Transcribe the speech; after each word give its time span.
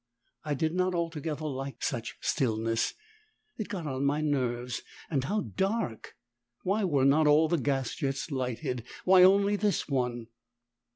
I 0.43 0.55
did 0.55 0.73
not 0.73 0.95
altogether 0.95 1.45
like 1.45 1.83
such 1.83 2.17
stillness, 2.21 2.95
it 3.59 3.67
got 3.69 3.85
on 3.85 4.03
my 4.03 4.19
nerves. 4.19 4.81
And 5.11 5.25
how 5.25 5.41
dark! 5.41 6.15
Why 6.63 6.83
were 6.83 7.05
not 7.05 7.27
all 7.27 7.47
the 7.47 7.57
gas 7.59 7.93
jets 7.93 8.31
lighted 8.31 8.83
why 9.05 9.21
only 9.21 9.57
this 9.57 9.87
one? 9.87 10.25